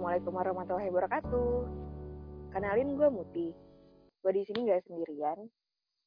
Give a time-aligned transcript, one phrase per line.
[0.00, 1.52] Assalamualaikum warahmatullahi wabarakatuh.
[2.56, 3.48] Kenalin gue Muti.
[4.24, 5.36] Gue di sini gak sendirian.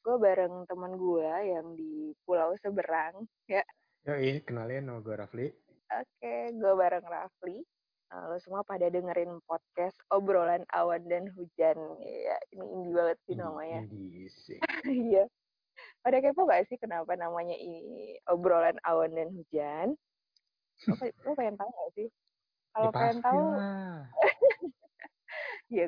[0.00, 3.28] Gue bareng teman gue yang di pulau seberang.
[3.44, 3.60] Ya.
[4.08, 5.52] Yoi, kenalin nama gue Rafli.
[6.00, 7.60] Oke, gue bareng Rafli.
[8.08, 11.76] Nah, lo semua pada dengerin podcast obrolan awan dan hujan.
[12.00, 13.84] Ya, ini indie banget sih namanya.
[13.84, 14.58] Indie sih.
[15.12, 15.28] Iya.
[16.00, 19.92] Pada kepo gak sih kenapa namanya ini obrolan awan dan hujan?
[20.88, 22.08] Lo, lo pengen tahu gak sih?
[22.74, 23.42] Kalau Ya, pengen tahu,
[25.70, 25.86] ya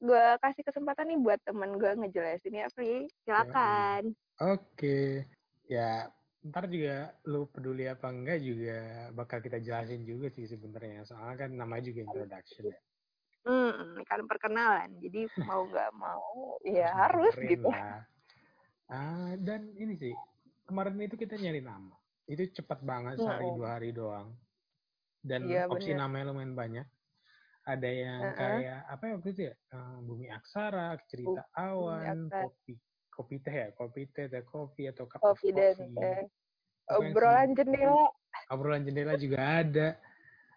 [0.00, 3.08] gue kasih kesempatan nih buat temen gue ngejelasin ya, Fri.
[3.24, 4.16] Silakan.
[4.40, 5.28] Oke.
[5.68, 6.08] Ya,
[6.40, 11.04] ntar juga lu peduli apa enggak juga bakal kita jelasin juga sih sebenarnya.
[11.04, 12.80] Soalnya kan namanya juga introduction ya.
[13.44, 15.00] Hmm, kan perkenalan.
[15.00, 17.68] Jadi mau nggak mau, ya harus gitu.
[17.68, 18.04] lah.
[18.90, 20.14] Ah, dan ini sih,
[20.66, 21.94] kemarin itu kita nyari nama.
[22.24, 24.32] Itu cepat banget sehari dua hari doang.
[25.20, 26.00] Dan Iya, opsi bener.
[26.00, 26.86] namanya lumayan banyak.
[27.68, 28.36] Ada yang Heeh.
[28.40, 29.54] kayak apa ya waktu itu ya?
[29.54, 32.48] Eh, Bumi Aksara, cerita awan, Aksara.
[32.48, 32.74] kopi
[33.10, 36.24] kopi teh ya, kopi teh, teh kopi atau cup Kopi of coffee.
[36.88, 38.08] Obrolan jendela.
[38.48, 39.88] obrolan jendela juga ada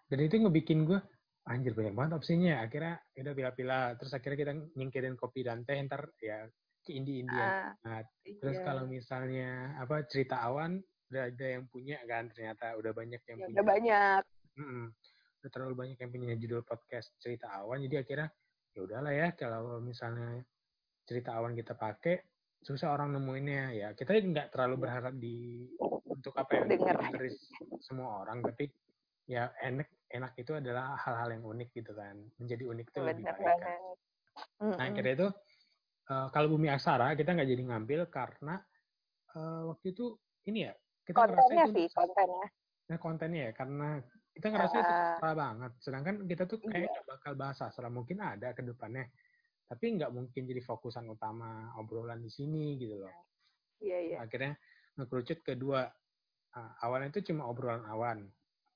[0.08, 0.98] dan itu ngebikin gue
[1.44, 5.76] anjir banyak banget opsinya akhirnya ya udah pilih-pilih terus akhirnya kita nyingkirin kopi dan teh
[5.86, 6.48] ntar ya
[6.82, 7.52] ke indie indian
[7.84, 8.02] Ah,
[8.40, 8.66] terus iya.
[8.66, 10.80] kalau misalnya apa cerita awan
[11.12, 14.22] udah ada yang punya kan ternyata udah banyak yang Ya, punya udah banyak.
[14.58, 14.86] Mm-mm.
[15.42, 18.28] udah terlalu banyak yang punya judul podcast cerita awan jadi akhirnya
[18.74, 20.42] ya udahlah ya kalau misalnya
[21.04, 22.22] cerita awan kita pakai
[22.64, 25.68] susah orang nemuinnya ya kita nggak terlalu berharap di
[26.08, 26.64] untuk apa ya
[27.12, 27.30] dari
[27.84, 28.72] semua orang tapi
[29.28, 33.60] ya enak enak itu adalah hal-hal yang unik gitu kan menjadi unik itu lebih baik
[33.60, 33.80] kan.
[34.80, 35.28] nah akhirnya itu
[36.08, 38.56] eh, kalau bumi aksara kita nggak jadi ngambil karena
[39.36, 40.16] eh, waktu itu
[40.48, 40.72] ini ya
[41.04, 42.46] kita Kontennya itu sih, kontennya.
[42.84, 43.88] Nah, kontennya ya karena
[44.34, 44.98] kita ngerasa itu Ah.
[45.14, 45.72] sastra banget.
[45.78, 46.68] Sedangkan kita tuh Iya.
[46.68, 47.86] kayak nggak bakal bahas sastra.
[47.86, 49.06] Mungkin ada ke depannya.
[49.64, 53.14] Tapi nggak mungkin jadi fokusan utama obrolan di sini gitu loh.
[53.78, 54.16] Iya, iya.
[54.20, 54.58] Akhirnya
[54.94, 55.86] ngekerucut kedua.
[56.50, 58.30] Ah, awalnya itu cuma obrolan awan.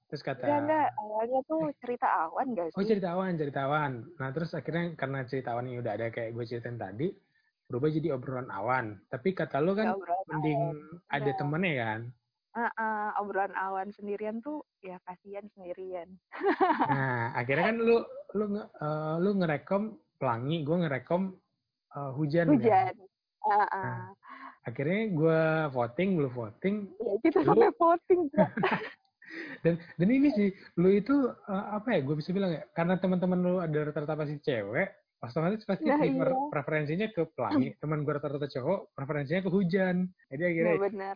[0.08, 0.88] Terus kata, Enggak, enggak.
[0.96, 3.92] Awalnya tuh cerita awan gak oh cerita awan, cerita awan.
[4.16, 7.12] Nah terus akhirnya karena cerita awan ini udah ada kayak gue ceritain tadi,
[7.68, 8.98] berubah jadi obrolan awan.
[9.06, 10.60] Tapi kata Ya, kan obrolan mending
[11.06, 11.36] ada Iya.
[11.36, 12.00] temennya kan.
[12.58, 16.10] Ah, ah, obrolan awan sendirian tuh ya kasihan sendirian.
[16.90, 18.02] Nah, akhirnya kan lu
[18.34, 21.38] lu eh, lu ngerekom pelangi, gue ngerekom
[21.94, 22.50] eh, hujan.
[22.50, 22.54] kan.
[22.58, 22.94] Hujan.
[23.46, 23.78] Ah, ah.
[23.78, 24.10] Nah.
[24.66, 28.20] Akhirnya gue voting, lu voting, Ya gitu Lu- sampai voting.
[29.60, 30.48] Dan dan ini sih,
[30.80, 32.00] lu itu eh, apa ya?
[32.02, 34.88] Gue bisa bilang ya, karena teman-teman lu ada rata-rata pasti cewek,
[35.20, 36.32] otomatis pasti Nah, iya.
[36.48, 37.70] preferensinya ke pelangi.
[37.84, 40.08] Teman gue rata-rata cowok, preferensinya ke hujan.
[40.32, 41.14] Jadi akhirnya Ya benar.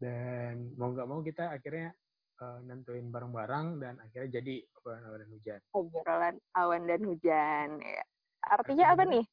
[0.00, 1.92] Dan mau nggak mau kita akhirnya
[2.40, 5.60] eh, nentuin bareng-bareng dan akhirnya jadi obrolan awan dan hujan.
[5.76, 7.68] Obrolan awan dan hujan.
[7.84, 8.04] Ya.
[8.40, 9.24] Artinya apa nih?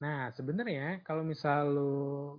[0.00, 1.92] Nah, sebenarnya kalau misal lu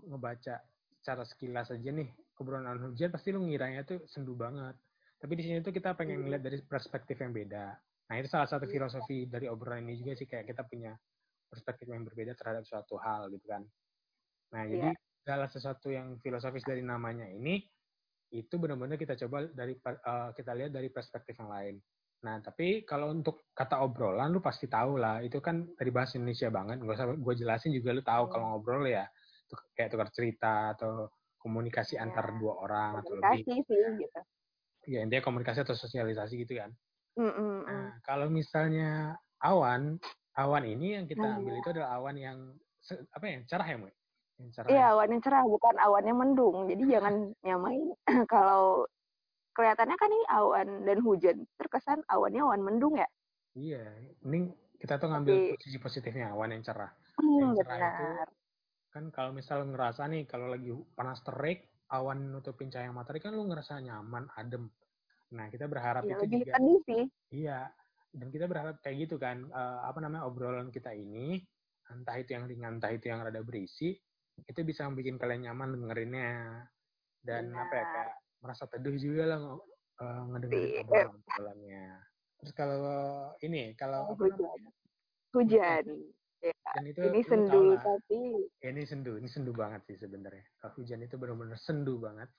[0.06, 0.62] ngebaca
[1.02, 4.78] secara sekilas aja nih, obrolan awan hujan pasti lu ngiranya tuh sendu banget.
[5.18, 6.25] Tapi di sini tuh kita pengen Hmm.
[6.30, 7.74] ngeliat dari perspektif yang beda.
[8.09, 8.74] Nah, itu salah satu Iya.
[8.78, 10.94] filosofi dari obrolan ini juga sih kayak kita punya
[11.50, 13.62] perspektif yang berbeda terhadap suatu hal gitu kan.
[14.53, 14.74] Nah, Iya.
[14.74, 14.90] jadi
[15.22, 17.62] segala sesuatu yang filosofis dari namanya ini
[18.34, 21.76] itu benar-benar kita coba dari eh, kita lihat dari perspektif yang lain.
[22.22, 26.54] Nah, tapi kalau untuk kata obrolan lu pasti tahu lah, itu kan dari bahasa Indonesia
[26.54, 26.78] banget.
[26.86, 28.32] Gak usah gue jelasin juga lu tahu Hmm.
[28.34, 29.06] kalau ngobrol ya
[29.76, 31.12] kayak tukar cerita atau
[31.42, 33.42] komunikasi Ya, antar dua orang atau lebih.
[33.46, 33.62] Sih
[34.00, 34.22] gitu.
[34.90, 36.72] Ya intinya komunikasi atau sosialisasi gitu kan.
[37.18, 37.59] Mm, mm.
[37.68, 40.00] Nah, kalau misalnya awan,
[40.38, 41.38] awan ini yang kita Hmm.
[41.42, 42.38] ambil itu adalah awan yang
[43.12, 43.38] apa ya?
[43.50, 43.90] Cerah ya, Mu?
[44.68, 44.85] Iya, ya?
[44.94, 46.58] awan yang cerah bukan awan yang mendung.
[46.66, 47.93] Jadi jangan nyamain
[48.34, 48.85] kalau
[49.53, 51.38] kelihatannya kan ini awan dan hujan.
[51.55, 53.08] Terkesan awannya awan mendung ya?
[53.53, 53.84] Iya,
[54.23, 56.91] mending kita tuh ngambil Tapi- posisi positifnya awan yang cerah.
[57.20, 58.28] Hmm, Yang cerah itu benar.
[58.91, 63.47] kan kalau misal ngerasa nih kalau lagi panas terik awan nutupin cahaya matahari kan lu
[63.47, 64.67] ngerasa nyaman adem
[65.32, 67.03] nah kita berharap Ya, itu lebih juga sedih sih.
[67.32, 67.72] iya
[68.11, 71.40] dan kita berharap kayak gitu kan eh, apa namanya obrolan kita ini
[71.88, 73.96] entah itu yang ringan entah itu yang rada berisi
[74.47, 76.66] itu bisa bikin kalian nyaman dengerinnya
[77.22, 78.11] dan apa ya kayak
[78.41, 79.39] merasa teduh juga lah
[80.01, 80.81] eh, ngedengerin Iya.
[80.81, 81.85] obrolan obrolannya
[82.41, 82.97] terus kalau
[83.45, 84.61] ini kalau namanya, Hujan.
[85.31, 85.85] Hujan.
[86.41, 87.85] Ya, dan itu ini sendu lah.
[87.85, 90.41] tapi Ya, ini sendu, ini sendu banget sih sebenarnya.
[90.57, 92.33] Kalau hujan itu benar-benar sendu banget.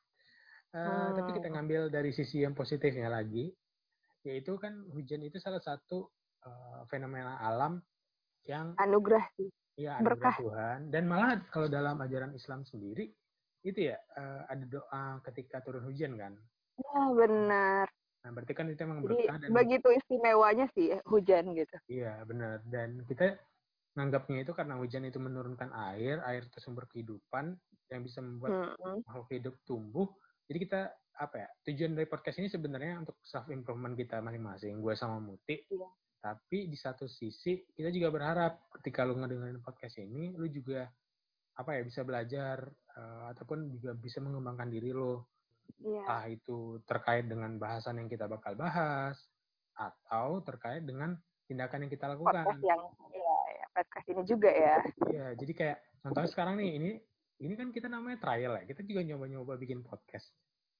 [0.75, 1.15] Eh, Hmm.
[1.15, 3.55] Tapi kita ngambil dari sisi yang positifnya lagi,
[4.27, 6.11] yaitu kan hujan itu salah satu
[6.43, 7.79] eh, fenomena alam
[8.43, 9.47] yang anugerah sih.
[9.77, 10.37] Ya anugerah Berkah.
[10.39, 10.79] Tuhan.
[10.93, 13.09] Dan malah kalau dalam ajaran Islam sendiri
[13.63, 16.35] itu ya eh, ada doa ketika turun hujan kan.
[16.79, 17.87] Ya benar.
[18.23, 21.77] Nah, berarti kan itu emang Jadi berkah dan begitu istimewanya sih hujan gitu.
[21.91, 22.63] iya benar.
[22.63, 23.35] Dan kita
[23.99, 27.59] nganggapnya itu karena hujan itu menurunkan air, air itu sumber kehidupan
[27.93, 29.05] yang bisa membuat Mm-mm.
[29.05, 30.09] makhluk hidup tumbuh.
[30.49, 30.81] Jadi kita
[31.19, 31.49] apa ya?
[31.69, 35.59] Tujuan dari podcast ini sebenarnya untuk self improvement kita masing-masing, gue sama Muti.
[35.69, 35.89] Iya.
[36.23, 40.87] Tapi di satu sisi kita juga berharap ketika lu ngedengerin podcast ini, lu juga
[41.59, 42.63] apa ya bisa belajar
[42.97, 45.33] eh, ataupun juga bisa mengembangkan diri lo
[45.83, 46.03] Iya.
[46.07, 49.19] entah itu terkait dengan bahasan yang kita bakal bahas
[49.75, 51.17] atau terkait dengan
[51.51, 52.45] tindakan yang kita lakukan.
[52.47, 54.77] Podcast yang ya, ya podcast ini juga ya.
[55.11, 56.91] Iya, jadi kayak contohnya sekarang nih ini
[57.43, 58.65] ini kan kita namanya trial ya.
[58.69, 60.31] Kita juga nyoba-nyoba bikin podcast.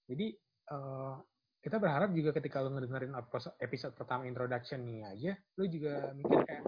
[0.07, 0.39] Jadi
[0.71, 1.15] eh,
[1.63, 3.15] kita berharap juga ketika lo ngedengerin
[3.63, 6.63] episode, pertama introduction nih aja, lo juga mikir kayak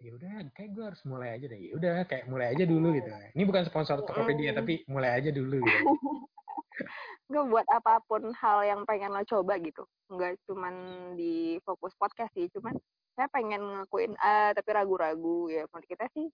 [0.00, 1.60] ya udah kayak gue harus mulai aja deh.
[1.60, 3.08] Ya udah kayak mulai aja dulu gitu.
[3.36, 4.58] Ini bukan sponsor Tokopedia Mm.
[4.64, 5.84] tapi mulai aja dulu gitu.
[7.30, 9.84] Nggak buat apa pun hal yang pengen lo coba gitu.
[10.08, 10.74] Nggak cuman
[11.20, 12.72] di fokus podcast sih, cuman
[13.12, 15.68] saya pengen ngakuin A tapi ragu-ragu ya.
[15.68, 16.32] Menurut kita sih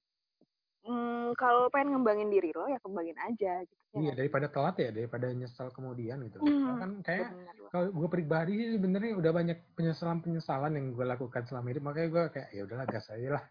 [0.86, 3.82] hmm, kalau pengen ngembangin diri lo ya kembangin aja gitu.
[3.90, 4.16] Ya Iya nggak?
[4.16, 6.38] daripada telat ya daripada nyesal kemudian gitu.
[6.38, 7.28] Hmm, Karena kan kayak
[7.68, 12.24] kalau gue pribadi sih sebenarnya udah banyak penyesalan-penyesalan yang gue lakukan selama hidup makanya gue
[12.32, 13.44] kayak ya udahlah gas aja lah.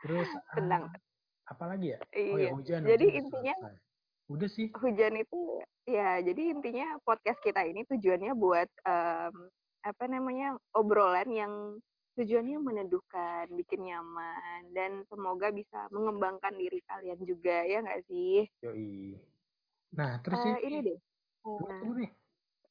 [0.00, 0.84] Terus ah, Tenang.
[1.44, 1.98] apa lagi ya?
[2.00, 2.50] Oh ya Iya.
[2.52, 2.80] hujan.
[2.82, 3.76] Jadi hujan intinya selesai.
[4.24, 4.68] udah sih.
[4.74, 5.40] hujan itu
[5.84, 9.34] ya jadi intinya podcast kita ini tujuannya buat em,
[9.84, 11.52] apa namanya obrolan yang
[12.14, 18.46] tujuannya meneduhkan, bikin nyaman dan semoga bisa mengembangkan diri kalian juga ya nggak sih?
[18.62, 19.18] Yoi.
[19.94, 20.98] Nah terus Eh, ini, ini deh.
[21.44, 22.10] Nah, nih.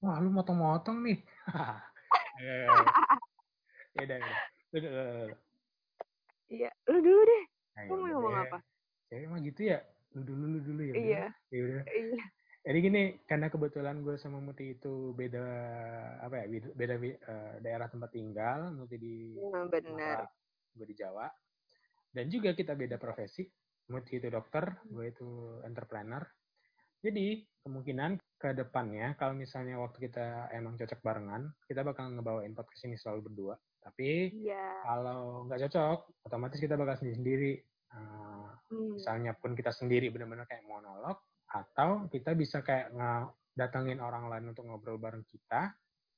[0.04, 1.20] Wah lu motong-motong nih.
[2.34, 2.86] Ya, ya, ya.
[3.94, 4.34] Ya udah, ya
[4.74, 5.38] udah.
[6.50, 7.44] Iya, lu dulu deh.
[7.78, 8.58] Nah, Lu mau ya ngomong apa?
[9.06, 9.80] Cewek emang gitu ya.
[10.18, 10.94] Lu dulu, lu dulu ya.
[10.98, 11.84] Iya, Ya udah.
[11.94, 12.24] iya.
[12.64, 15.44] Jadi gini, karena kebetulan gue sama Muti itu beda
[16.24, 20.24] apa ya, beda, beda eh, daerah tempat tinggal, Muti di Hmm, Bener.
[20.72, 21.28] gue di Jawa.
[22.08, 23.44] Dan juga kita beda profesi.
[23.92, 26.24] Muti itu dokter, gue itu entrepreneur.
[27.04, 32.88] Jadi kemungkinan ke depannya kalau misalnya waktu kita emang cocok barengan, kita bakal ngebawain podcast
[32.88, 33.56] ini selalu berdua.
[33.84, 34.88] Tapi Iya.
[34.88, 37.60] kalau nggak cocok, otomatis kita bakal sendiri-sendiri.
[37.92, 38.96] Eh, Hmm.
[38.96, 41.20] misalnya pun kita sendiri benar-benar kayak monolog
[41.54, 42.90] atau kita bisa kayak
[43.54, 45.70] datengin orang lain untuk ngobrol bareng kita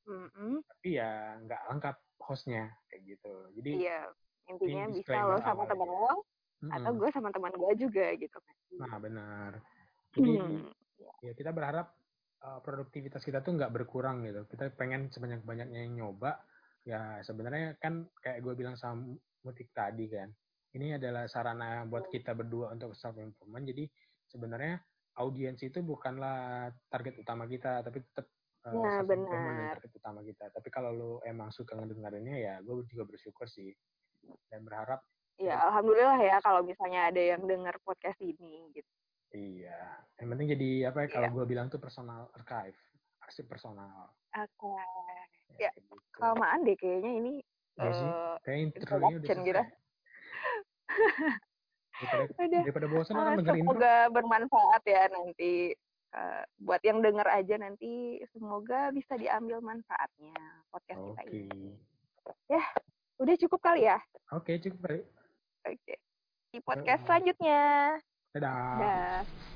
[0.07, 0.63] Mm-mm.
[0.63, 4.01] tapi ya nggak lengkap hostnya kayak gitu jadi Iya.
[4.45, 5.73] Intinya bisa lo sama ya.
[5.75, 6.13] lo
[6.63, 6.71] mm-mm.
[6.71, 8.55] atau gue sama teman gue juga gitu kan.
[8.79, 9.51] nah benar
[10.15, 10.71] jadi Hmm.
[11.19, 11.91] ya kita berharap
[12.45, 16.39] uh, produktivitas kita tuh nggak berkurang gitu kita pengen sebanyak banyaknya yang nyoba
[16.87, 19.11] ya sebenarnya kan kayak gue bilang sama
[19.43, 20.31] mutik tadi kan
[20.77, 23.89] ini adalah sarana buat kita berdua untuk self improvement jadi
[24.29, 24.79] sebenarnya
[25.15, 28.27] audiens itu bukanlah target utama kita tapi tetap
[28.63, 29.73] uh, Nah, improvement yang benar.
[29.77, 33.71] target utama kita tapi kalau lu emang suka ngedengerinnya ya gue juga bersyukur sih
[34.49, 34.99] dan berharap
[35.35, 38.87] Ya, alhamdulillah ya kalau misalnya ada yang dengar podcast ini gitu.
[39.31, 41.35] iya yang penting jadi apa ya kalau Iya.
[41.35, 42.79] gue bilang tuh personal archive
[43.19, 44.67] arsip personal Oke.
[45.59, 45.95] ya, Ya, gitu.
[46.11, 47.33] Kelamaan deh kayaknya ini
[47.75, 48.07] Iya sih.
[48.07, 49.63] eh, Kayak intronya udah gitu.
[51.95, 52.61] Daripada, Udah.
[52.61, 53.63] daripada bosan Eh, orang denger intro.
[53.71, 55.53] semoga bermanfaat ya nanti
[56.07, 57.91] Eh, buat yang denger aja nanti
[58.31, 60.31] semoga bisa diambil manfaatnya
[60.71, 61.39] podcast kita Oke.
[61.43, 61.75] ini.
[63.17, 63.99] Udah cukup kali ya?
[64.31, 65.03] Oke, cukup kali.
[65.67, 65.95] Oke.
[66.51, 67.99] Di podcast selanjutnya.
[68.31, 68.79] Dadah.
[68.79, 69.54] Dah.